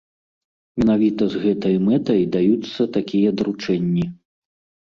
Менавіта 0.83 1.27
з 1.33 1.41
гэтай 1.43 1.75
мэтай 1.89 2.21
даюцца 2.37 2.81
такія 2.97 3.29
даручэнні. 3.43 4.05